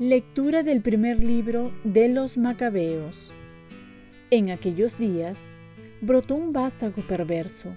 Lectura 0.00 0.62
del 0.62 0.80
primer 0.80 1.24
libro 1.24 1.72
de 1.82 2.08
los 2.08 2.38
Macabeos. 2.38 3.32
En 4.30 4.50
aquellos 4.50 4.96
días 4.96 5.50
brotó 6.00 6.36
un 6.36 6.52
vástago 6.52 7.02
perverso. 7.02 7.74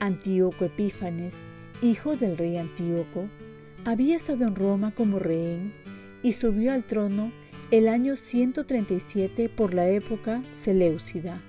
Antíoco 0.00 0.64
Epífanes, 0.64 1.38
hijo 1.82 2.16
del 2.16 2.36
rey 2.36 2.56
Antíoco, 2.56 3.28
había 3.84 4.16
estado 4.16 4.44
en 4.44 4.56
Roma 4.56 4.92
como 4.92 5.20
rehén 5.20 5.72
y 6.20 6.32
subió 6.32 6.72
al 6.72 6.82
trono 6.82 7.30
el 7.70 7.88
año 7.88 8.16
137 8.16 9.48
por 9.48 9.74
la 9.74 9.88
época 9.88 10.42
Seleucida. 10.52 11.42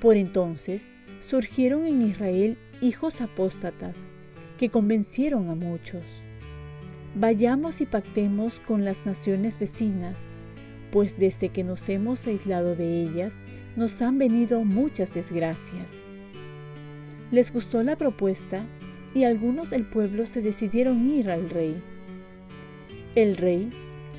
Por 0.00 0.16
entonces 0.16 0.92
surgieron 1.20 1.86
en 1.86 2.02
Israel 2.02 2.58
hijos 2.80 3.20
apóstatas 3.20 4.10
que 4.58 4.70
convencieron 4.70 5.48
a 5.48 5.54
muchos 5.54 6.04
Vayamos 7.14 7.82
y 7.82 7.86
pactemos 7.86 8.58
con 8.60 8.86
las 8.86 9.04
naciones 9.04 9.58
vecinas, 9.58 10.30
pues 10.90 11.18
desde 11.18 11.50
que 11.50 11.62
nos 11.62 11.90
hemos 11.90 12.26
aislado 12.26 12.74
de 12.74 13.02
ellas, 13.02 13.42
nos 13.76 14.00
han 14.00 14.16
venido 14.16 14.64
muchas 14.64 15.12
desgracias. 15.12 16.04
Les 17.30 17.52
gustó 17.52 17.82
la 17.82 17.96
propuesta 17.96 18.64
y 19.14 19.24
algunos 19.24 19.68
del 19.68 19.86
pueblo 19.86 20.24
se 20.24 20.40
decidieron 20.40 21.06
ir 21.10 21.30
al 21.30 21.50
rey. 21.50 21.82
El 23.14 23.36
rey 23.36 23.68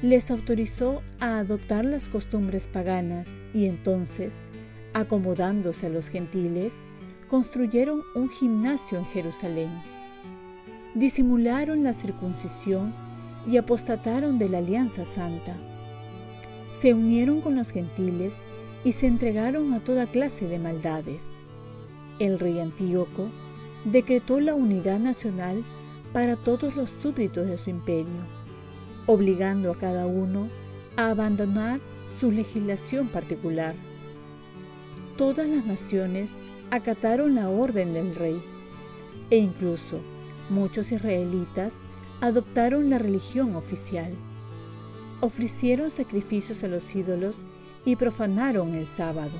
les 0.03 0.30
autorizó 0.30 1.02
a 1.20 1.39
adoptar 1.39 1.84
las 1.84 2.09
costumbres 2.09 2.67
paganas 2.67 3.27
y 3.55 3.66
entonces, 3.66 4.44
acomodándose 4.94 5.88
a 5.88 5.89
los 5.89 6.09
gentiles, 6.09 6.75
construyeron 7.27 8.03
un 8.14 8.30
gimnasio 8.30 9.00
en 9.00 9.05
Jerusalén 9.05 9.72
disimularon 10.94 11.83
la 11.83 11.94
circuncisión 11.94 12.94
y 13.47 13.58
apostataron 13.58 14.38
de 14.38 14.50
la 14.50 14.59
alianza 14.59 15.05
santa. 15.05 15.55
Se 16.72 16.94
unieron 16.94 17.42
con 17.42 17.55
los 17.55 17.72
gentiles 17.72 18.36
y 18.83 18.94
se 18.94 19.08
entregaron 19.08 19.73
a 19.73 19.80
toda 19.80 20.05
clase 20.08 20.47
de 20.47 20.59
maldades. 20.59 21.25
El 22.20 22.39
rey 22.39 22.59
Antíoco 22.59 23.30
decretó 23.86 24.39
la 24.39 24.55
unidad 24.55 24.99
nacional 24.99 25.64
para 26.14 26.36
todos 26.36 26.75
los 26.75 26.89
súbditos 26.89 27.47
de 27.47 27.58
su 27.58 27.70
imperio, 27.70 28.27
obligando 29.05 29.71
a 29.71 29.77
cada 29.77 30.05
uno 30.05 30.49
a 30.97 31.09
abandonar 31.09 31.79
su 32.07 32.31
legislación 32.31 33.07
particular. 33.07 33.75
Todas 35.17 35.47
las 35.47 35.65
naciones 35.65 36.35
acataron 36.71 37.35
la 37.35 37.49
orden 37.49 37.93
del 37.93 38.15
rey 38.15 38.41
e 39.29 39.37
incluso 39.37 40.01
Muchos 40.49 40.91
israelitas 40.91 41.75
adoptaron 42.19 42.89
la 42.89 42.99
religión 42.99 43.55
oficial. 43.55 44.13
Ofrecieron 45.21 45.89
sacrificios 45.89 46.63
a 46.63 46.67
los 46.67 46.95
ídolos 46.95 47.37
y 47.85 47.95
profanaron 47.95 48.75
el 48.75 48.85
sábado. 48.85 49.31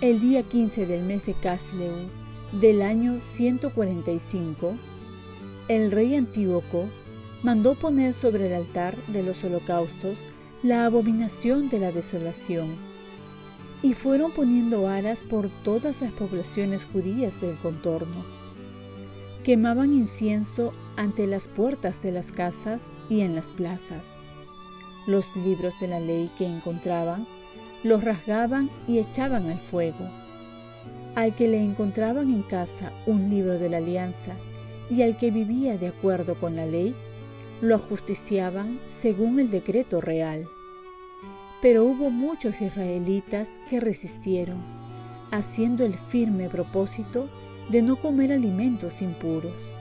El 0.00 0.20
día 0.20 0.42
15 0.42 0.86
del 0.86 1.04
mes 1.04 1.26
de 1.26 1.34
Casleu 1.34 1.94
del 2.52 2.82
año 2.82 3.20
145, 3.20 4.74
el 5.68 5.92
rey 5.92 6.16
Antíoco 6.16 6.86
mandó 7.42 7.74
poner 7.74 8.12
sobre 8.12 8.46
el 8.46 8.54
altar 8.54 8.96
de 9.06 9.22
los 9.22 9.42
holocaustos 9.44 10.20
la 10.62 10.84
abominación 10.84 11.68
de 11.68 11.80
la 11.80 11.92
desolación, 11.92 12.76
y 13.82 13.94
fueron 13.94 14.32
poniendo 14.32 14.88
aras 14.88 15.22
por 15.22 15.48
todas 15.64 16.02
las 16.02 16.12
poblaciones 16.12 16.84
judías 16.84 17.40
del 17.40 17.56
contorno 17.56 18.40
quemaban 19.42 19.94
incienso 19.94 20.72
ante 20.96 21.26
las 21.26 21.48
puertas 21.48 22.02
de 22.02 22.12
las 22.12 22.32
casas 22.32 22.90
y 23.08 23.20
en 23.20 23.34
las 23.34 23.52
plazas. 23.52 24.06
Los 25.06 25.34
libros 25.36 25.80
de 25.80 25.88
la 25.88 26.00
ley 26.00 26.30
que 26.36 26.46
encontraban 26.46 27.26
los 27.82 28.04
rasgaban 28.04 28.70
y 28.86 28.98
echaban 28.98 29.48
al 29.48 29.58
fuego. 29.58 30.10
Al 31.14 31.34
que 31.34 31.48
le 31.48 31.62
encontraban 31.64 32.30
en 32.30 32.42
casa 32.42 32.92
un 33.06 33.30
libro 33.30 33.58
de 33.58 33.70
la 33.70 33.78
alianza 33.78 34.36
y 34.90 35.02
al 35.02 35.16
que 35.16 35.30
vivía 35.30 35.78
de 35.78 35.88
acuerdo 35.88 36.38
con 36.38 36.56
la 36.56 36.66
ley, 36.66 36.94
lo 37.60 37.74
ajusticiaban 37.74 38.80
según 38.86 39.38
el 39.38 39.50
decreto 39.50 40.00
real. 40.00 40.48
Pero 41.60 41.84
hubo 41.84 42.10
muchos 42.10 42.60
israelitas 42.60 43.60
que 43.68 43.80
resistieron, 43.80 44.58
haciendo 45.30 45.84
el 45.84 45.94
firme 45.94 46.48
propósito 46.48 47.28
de 47.68 47.82
no 47.82 47.96
comer 47.96 48.32
alimentos 48.32 49.02
impuros. 49.02 49.76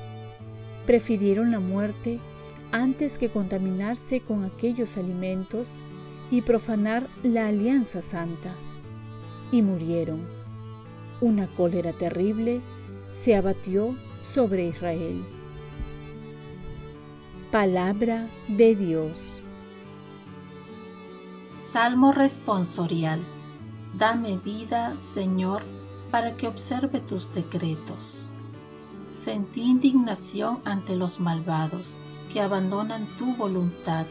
Prefirieron 0.85 1.51
la 1.51 1.59
muerte 1.59 2.19
antes 2.71 3.17
que 3.17 3.29
contaminarse 3.29 4.21
con 4.21 4.43
aquellos 4.43 4.97
alimentos 4.97 5.79
y 6.29 6.41
profanar 6.41 7.07
la 7.23 7.47
alianza 7.47 8.01
santa. 8.01 8.55
Y 9.51 9.61
murieron. 9.61 10.27
Una 11.21 11.47
cólera 11.47 11.93
terrible 11.93 12.61
se 13.11 13.35
abatió 13.35 13.95
sobre 14.19 14.67
Israel. 14.67 15.23
Palabra 17.51 18.29
de 18.47 18.75
Dios. 18.75 19.41
Salmo 21.49 22.11
responsorial. 22.11 23.19
Dame 23.95 24.37
vida, 24.37 24.95
Señor, 24.97 25.63
para 26.11 26.35
que 26.35 26.47
observe 26.47 26.99
tus 26.99 27.33
decretos. 27.33 28.29
Sentí 29.09 29.61
indignación 29.61 30.59
ante 30.63 30.95
los 30.95 31.19
malvados 31.19 31.97
que 32.31 32.39
abandonan 32.39 33.07
tu 33.17 33.35
voluntad. 33.35 34.05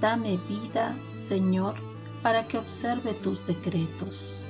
Dame 0.00 0.38
vida, 0.48 0.96
Señor, 1.12 1.74
para 2.22 2.48
que 2.48 2.56
observe 2.56 3.12
tus 3.12 3.46
decretos. 3.46 4.42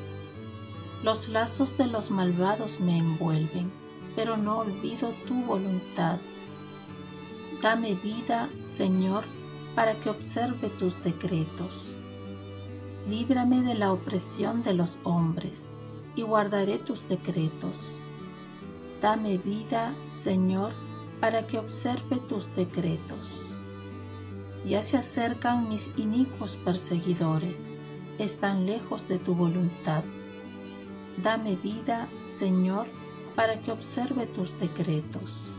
Los 1.03 1.29
lazos 1.29 1.77
de 1.77 1.89
los 1.89 2.13
malvados 2.13 2.79
me 2.79 2.97
envuelven, 2.97 3.73
pero 4.15 4.37
no 4.37 4.59
olvido 4.59 5.11
tu 5.27 5.35
voluntad. 5.43 6.21
Dame 7.63 7.95
vida, 7.95 8.51
Señor, 8.61 9.25
para 9.75 9.99
que 9.99 10.11
observe 10.11 10.69
tus 10.79 11.03
decretos. 11.03 11.99
Líbrame 13.09 13.63
de 13.63 13.75
la 13.75 13.93
opresión 13.93 14.63
de 14.63 14.75
los 14.75 14.99
hombres 15.05 15.71
y 16.17 16.23
guardaré 16.23 16.79
tus 16.79 17.09
decretos. 17.09 18.01
Dame 19.01 19.39
vida, 19.39 19.95
Señor, 20.09 20.75
para 21.19 21.47
que 21.47 21.59
observe 21.59 22.17
tus 22.29 22.55
decretos. 22.55 23.57
Ya 24.67 24.83
se 24.83 24.99
acercan 24.99 25.69
mis 25.69 25.91
inicuos 25.97 26.57
perseguidores, 26.57 27.69
están 28.19 28.67
lejos 28.67 29.09
de 29.09 29.19
tu 29.19 29.35
voluntad. 29.35 30.05
Dame 31.23 31.57
vida, 31.57 32.07
Señor, 32.25 32.87
para 33.35 33.63
que 33.63 33.73
observe 33.73 34.27
tus 34.27 34.59
decretos. 34.61 35.57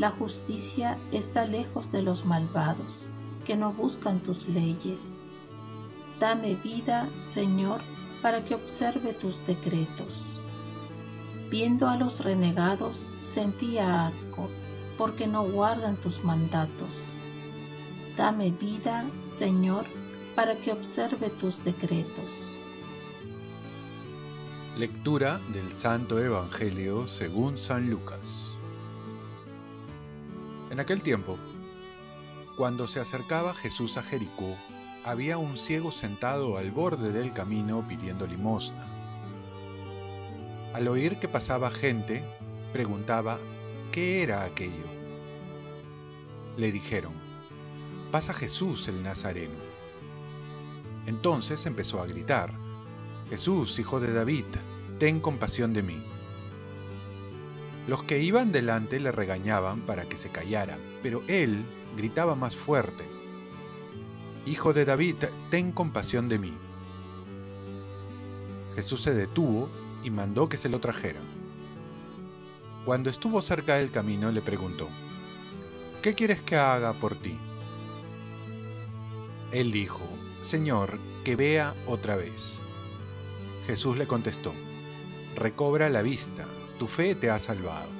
La 0.00 0.08
justicia 0.08 0.96
está 1.12 1.44
lejos 1.44 1.92
de 1.92 2.00
los 2.00 2.24
malvados, 2.24 3.06
que 3.44 3.54
no 3.54 3.70
buscan 3.70 4.18
tus 4.20 4.48
leyes. 4.48 5.20
Dame 6.18 6.54
vida, 6.54 7.06
Señor, 7.16 7.82
para 8.22 8.42
que 8.42 8.54
observe 8.54 9.12
tus 9.12 9.44
decretos. 9.44 10.40
Viendo 11.50 11.86
a 11.86 11.96
los 11.96 12.24
renegados 12.24 13.04
sentía 13.20 14.06
asco, 14.06 14.48
porque 14.96 15.26
no 15.26 15.44
guardan 15.44 15.96
tus 15.96 16.24
mandatos. 16.24 17.18
Dame 18.16 18.52
vida, 18.52 19.04
Señor, 19.22 19.84
para 20.34 20.54
que 20.56 20.72
observe 20.72 21.28
tus 21.28 21.62
decretos. 21.62 22.56
Lectura 24.78 25.42
del 25.52 25.70
Santo 25.70 26.18
Evangelio 26.18 27.06
según 27.06 27.58
San 27.58 27.90
Lucas. 27.90 28.56
En 30.80 30.84
aquel 30.84 31.02
tiempo, 31.02 31.38
cuando 32.56 32.88
se 32.88 33.00
acercaba 33.00 33.52
Jesús 33.52 33.98
a 33.98 34.02
Jericó, 34.02 34.56
había 35.04 35.36
un 35.36 35.58
ciego 35.58 35.92
sentado 35.92 36.56
al 36.56 36.70
borde 36.70 37.12
del 37.12 37.34
camino 37.34 37.86
pidiendo 37.86 38.26
limosna. 38.26 38.88
Al 40.72 40.88
oír 40.88 41.18
que 41.18 41.28
pasaba 41.28 41.70
gente, 41.70 42.24
preguntaba 42.72 43.38
qué 43.92 44.22
era 44.22 44.42
aquello. 44.42 44.86
Le 46.56 46.72
dijeron, 46.72 47.12
pasa 48.10 48.32
Jesús 48.32 48.88
el 48.88 49.02
Nazareno. 49.02 49.58
Entonces 51.04 51.66
empezó 51.66 52.00
a 52.00 52.06
gritar, 52.06 52.54
Jesús, 53.28 53.78
hijo 53.78 54.00
de 54.00 54.14
David, 54.14 54.46
ten 54.98 55.20
compasión 55.20 55.74
de 55.74 55.82
mí. 55.82 56.02
Los 57.90 58.04
que 58.04 58.22
iban 58.22 58.52
delante 58.52 59.00
le 59.00 59.10
regañaban 59.10 59.80
para 59.80 60.08
que 60.08 60.16
se 60.16 60.30
callara, 60.30 60.78
pero 61.02 61.24
él 61.26 61.64
gritaba 61.96 62.36
más 62.36 62.54
fuerte, 62.54 63.02
Hijo 64.46 64.72
de 64.72 64.84
David, 64.84 65.16
ten 65.50 65.72
compasión 65.72 66.28
de 66.28 66.38
mí. 66.38 66.52
Jesús 68.76 69.02
se 69.02 69.12
detuvo 69.12 69.68
y 70.04 70.10
mandó 70.10 70.48
que 70.48 70.56
se 70.56 70.68
lo 70.68 70.78
trajeran. 70.78 71.24
Cuando 72.84 73.10
estuvo 73.10 73.42
cerca 73.42 73.74
del 73.74 73.90
camino 73.90 74.30
le 74.30 74.40
preguntó, 74.40 74.88
¿qué 76.00 76.14
quieres 76.14 76.40
que 76.42 76.54
haga 76.54 76.92
por 76.92 77.16
ti? 77.16 77.36
Él 79.50 79.72
dijo, 79.72 80.04
Señor, 80.42 81.00
que 81.24 81.34
vea 81.34 81.74
otra 81.88 82.14
vez. 82.14 82.60
Jesús 83.66 83.96
le 83.96 84.06
contestó, 84.06 84.54
recobra 85.34 85.90
la 85.90 86.02
vista, 86.02 86.46
tu 86.80 86.86
fe 86.86 87.14
te 87.14 87.28
ha 87.28 87.38
salvado. 87.38 87.90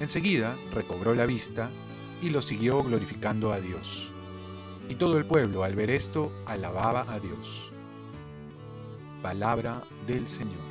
Enseguida 0.00 0.56
recobró 0.72 1.14
la 1.14 1.26
vista 1.26 1.68
y 2.22 2.30
lo 2.30 2.40
siguió 2.40 2.82
glorificando 2.82 3.52
a 3.52 3.60
Dios. 3.60 4.10
Y 4.88 4.94
todo 4.94 5.18
el 5.18 5.26
pueblo 5.26 5.62
al 5.62 5.76
ver 5.76 5.90
esto 5.90 6.32
alababa 6.46 7.04
a 7.06 7.20
Dios. 7.20 7.70
Palabra 9.20 9.84
del 10.06 10.26
Señor. 10.26 10.62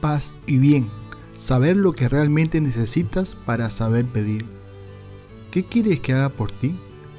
Paz 0.00 0.32
y 0.46 0.56
bien, 0.56 0.90
saber 1.36 1.76
lo 1.76 1.92
que 1.92 2.08
realmente 2.08 2.58
necesitas 2.62 3.36
para 3.36 3.68
saber 3.68 4.06
pedir. 4.06 4.46
¿Qué 5.50 5.62
quieres 5.62 6.00
que 6.00 6.14
haga 6.14 6.30
por 6.30 6.50
ti? 6.50 6.74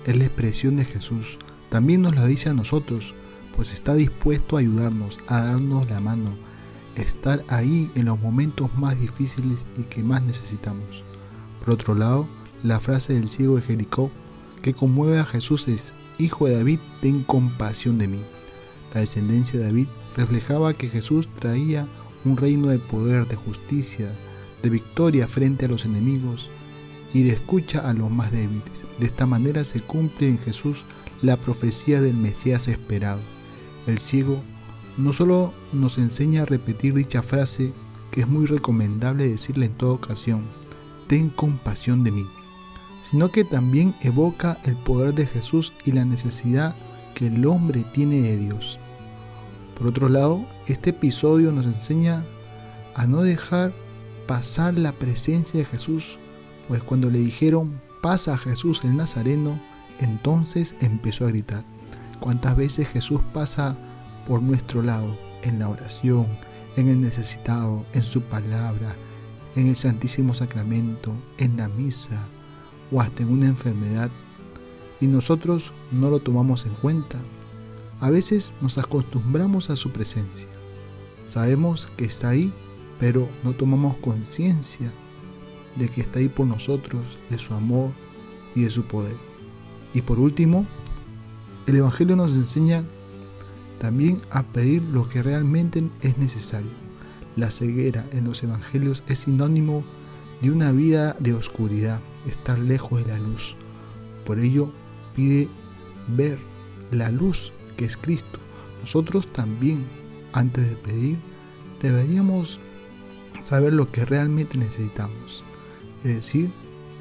Es 0.06 0.16
la 0.16 0.26
expresión 0.26 0.78
de 0.78 0.86
Jesús. 0.86 1.38
También 1.70 2.02
nos 2.02 2.16
lo 2.16 2.26
dice 2.26 2.50
a 2.50 2.54
nosotros, 2.56 3.14
pues 3.56 3.72
está 3.72 3.94
dispuesto 3.94 4.58
a 4.58 4.62
ayudarnos, 4.62 5.20
a 5.28 5.44
darnos 5.44 5.88
la 5.88 6.00
mano, 6.00 6.36
estar 6.96 7.44
ahí 7.48 7.92
en 7.96 8.06
los 8.06 8.20
momentos 8.20 8.76
más 8.78 9.00
difíciles 9.00 9.58
y 9.78 9.84
que 9.84 10.04
más 10.04 10.22
necesitamos. 10.22 11.04
Por 11.60 11.74
otro 11.74 11.96
lado, 11.96 12.28
la 12.62 12.80
frase 12.80 13.14
del 13.14 13.30
ciego 13.30 13.56
de 13.56 13.62
Jericó 13.62 14.12
que 14.62 14.74
conmueve 14.74 15.20
a 15.20 15.26
Jesús 15.26 15.68
es, 15.68 15.94
Hijo 16.20 16.48
de 16.48 16.56
David, 16.56 16.80
ten 17.02 17.24
compasión 17.24 17.98
de 17.98 18.08
mí. 18.08 18.22
La 18.94 19.02
descendencia 19.02 19.60
de 19.60 19.66
David 19.66 19.88
reflejaba 20.16 20.74
que 20.74 20.88
Jesús 20.88 21.28
traía 21.40 21.88
un 22.24 22.38
reino 22.38 22.68
de 22.68 22.80
poder, 22.80 23.28
de 23.28 23.36
justicia, 23.36 24.12
de 24.62 24.70
victoria 24.70 25.28
frente 25.28 25.66
a 25.66 25.70
los 25.70 25.86
enemigos 25.86 26.50
y 27.14 27.24
de 27.24 27.32
escucha 27.32 27.90
a 27.90 27.94
los 27.94 28.10
más 28.10 28.32
débiles. 28.32 28.86
De 29.00 29.06
esta 29.06 29.26
manera 29.26 29.64
se 29.64 29.82
cumple 29.82 30.28
en 30.28 30.38
Jesús 30.38 30.84
la 31.22 31.38
profecía 31.38 32.02
del 32.02 32.16
Mesías 32.16 32.68
esperado. 32.68 33.20
El 33.88 34.00
ciego 34.00 34.42
no 34.98 35.14
solo 35.14 35.54
nos 35.72 35.98
enseña 35.98 36.44
a 36.44 36.46
repetir 36.46 36.94
dicha 36.94 37.22
frase, 37.22 37.74
que 38.12 38.22
es 38.22 38.28
muy 38.28 38.46
recomendable 38.46 39.28
decirle 39.28 39.66
en 39.66 39.74
toda 39.74 39.94
ocasión, 39.94 40.44
ten 41.08 41.30
compasión 41.30 42.04
de 42.04 42.12
mí, 42.12 42.26
sino 43.10 43.32
que 43.32 43.44
también 43.44 43.96
evoca 44.02 44.60
el 44.64 44.76
poder 44.76 45.16
de 45.16 45.26
Jesús 45.26 45.74
y 45.84 45.92
la 45.92 46.06
necesidad 46.06 46.76
que 47.16 47.28
el 47.28 47.46
hombre 47.46 47.84
tiene 47.92 48.22
de 48.22 48.38
Dios. 48.38 48.80
Por 49.76 49.88
otro 49.88 50.10
lado, 50.10 50.46
este 50.68 50.92
episodio 50.92 51.52
nos 51.52 51.66
enseña 51.66 52.24
a 52.96 53.08
no 53.08 53.24
dejar 53.24 53.74
pasar 54.28 54.76
la 54.76 54.94
presencia 54.94 55.60
de 55.60 55.66
Jesús, 55.66 56.18
pues 56.68 56.84
cuando 56.84 57.10
le 57.10 57.20
dijeron 57.20 57.82
pasa 58.02 58.38
Jesús 58.38 58.84
el 58.84 58.96
Nazareno, 58.96 59.60
entonces 60.00 60.76
empezó 60.80 61.26
a 61.26 61.30
gritar. 61.30 61.66
¿Cuántas 62.20 62.56
veces 62.56 62.88
Jesús 62.88 63.22
pasa 63.34 63.78
por 64.28 64.42
nuestro 64.42 64.82
lado 64.82 65.18
en 65.44 65.60
la 65.60 65.70
oración, 65.70 66.28
en 66.76 66.88
el 66.88 67.02
necesitado, 67.02 67.86
en 67.94 68.04
su 68.04 68.22
palabra, 68.22 68.96
en 69.56 69.68
el 69.68 69.76
Santísimo 69.76 70.34
Sacramento, 70.34 71.14
en 71.38 71.58
la 71.58 71.68
misa 71.68 72.26
o 72.92 73.02
hasta 73.02 73.24
en 73.24 73.30
una 73.30 73.48
enfermedad 73.48 74.10
y 75.04 75.08
nosotros 75.08 75.72
no 75.92 76.10
lo 76.10 76.20
tomamos 76.20 76.66
en 76.66 76.74
cuenta? 76.76 77.20
A 78.00 78.10
veces 78.10 78.54
nos 78.62 78.78
acostumbramos 78.78 79.70
a 79.70 79.76
su 79.76 79.92
presencia. 79.92 80.48
Sabemos 81.26 81.88
que 81.98 82.06
está 82.06 82.30
ahí, 82.30 82.54
pero 83.00 83.28
no 83.44 83.52
tomamos 83.52 83.98
conciencia 83.98 84.94
de 85.76 85.90
que 85.90 86.02
está 86.02 86.20
ahí 86.20 86.30
por 86.30 86.48
nosotros, 86.48 87.04
de 87.30 87.38
su 87.38 87.54
amor 87.54 87.92
y 88.56 88.62
de 88.62 88.70
su 88.70 88.86
poder. 88.86 89.18
Y 89.94 90.02
por 90.02 90.20
último, 90.20 90.66
el 91.68 91.76
Evangelio 91.76 92.16
nos 92.16 92.34
enseña 92.34 92.86
también 93.84 94.22
a 94.30 94.44
pedir 94.44 94.82
lo 94.82 95.10
que 95.10 95.22
realmente 95.22 95.84
es 96.00 96.18
necesario. 96.18 96.72
La 97.36 97.52
ceguera 97.52 98.08
en 98.14 98.24
los 98.24 98.42
Evangelios 98.42 99.04
es 99.10 99.20
sinónimo 99.20 99.84
de 100.42 100.52
una 100.52 100.72
vida 100.72 101.18
de 101.20 101.34
oscuridad, 101.34 102.00
estar 102.26 102.58
lejos 102.58 103.04
de 103.04 103.12
la 103.12 103.20
luz. 103.20 103.58
Por 104.26 104.40
ello 104.40 104.72
pide 105.18 105.50
ver 106.08 106.40
la 106.92 107.12
luz 107.12 107.52
que 107.76 107.84
es 107.84 107.98
Cristo. 107.98 108.40
Nosotros 108.80 109.28
también, 109.34 109.86
antes 110.32 110.70
de 110.70 110.78
pedir, 110.78 111.18
deberíamos 111.82 112.62
saber 113.44 113.74
lo 113.74 113.92
que 113.92 114.06
realmente 114.06 114.58
necesitamos, 114.58 115.44
es 116.06 116.16
decir, 116.16 116.52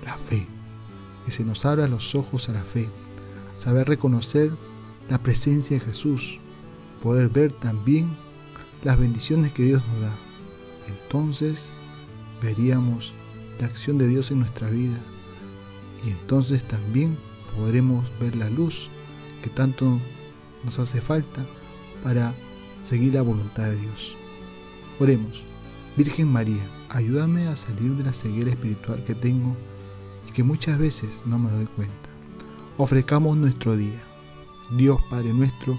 la 0.04 0.16
fe, 0.16 0.48
que 1.24 1.30
se 1.30 1.44
nos 1.44 1.64
abra 1.64 1.86
los 1.86 2.16
ojos 2.16 2.48
a 2.48 2.52
la 2.52 2.64
fe, 2.64 2.88
saber 3.54 3.86
reconocer 3.86 4.50
la 5.08 5.18
presencia 5.18 5.78
de 5.78 5.84
Jesús, 5.84 6.40
poder 7.02 7.28
ver 7.28 7.52
también 7.52 8.16
las 8.84 8.98
bendiciones 8.98 9.52
que 9.52 9.64
Dios 9.64 9.82
nos 9.88 10.02
da. 10.02 10.16
Entonces 10.88 11.74
veríamos 12.40 13.12
la 13.60 13.66
acción 13.66 13.98
de 13.98 14.08
Dios 14.08 14.30
en 14.30 14.38
nuestra 14.38 14.70
vida 14.70 14.98
y 16.06 16.10
entonces 16.10 16.64
también 16.64 17.18
podremos 17.56 18.04
ver 18.20 18.34
la 18.36 18.48
luz 18.50 18.88
que 19.42 19.50
tanto 19.50 20.00
nos 20.64 20.78
hace 20.78 21.00
falta 21.00 21.44
para 22.02 22.34
seguir 22.80 23.14
la 23.14 23.22
voluntad 23.22 23.64
de 23.64 23.76
Dios. 23.76 24.16
Oremos. 24.98 25.42
Virgen 25.96 26.32
María, 26.32 26.66
ayúdame 26.88 27.48
a 27.48 27.56
salir 27.56 27.92
de 27.96 28.04
la 28.04 28.14
ceguera 28.14 28.50
espiritual 28.50 29.04
que 29.04 29.14
tengo 29.14 29.54
y 30.26 30.32
que 30.32 30.42
muchas 30.42 30.78
veces 30.78 31.22
no 31.26 31.38
me 31.38 31.50
doy 31.50 31.66
cuenta. 31.66 32.08
Ofrezcamos 32.78 33.36
nuestro 33.36 33.76
día. 33.76 34.00
Dios 34.70 34.98
Padre 35.10 35.34
nuestro, 35.34 35.78